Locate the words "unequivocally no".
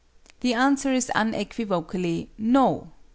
1.11-2.89